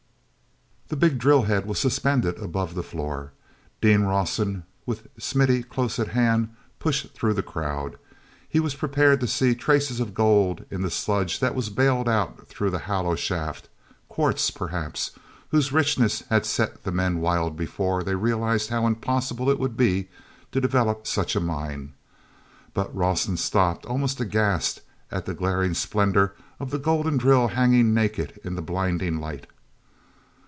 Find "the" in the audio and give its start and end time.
0.89-0.97, 2.75-2.83, 7.33-7.41, 10.81-10.91, 12.71-12.79, 16.83-16.91, 25.25-25.33, 26.69-26.79, 28.55-28.61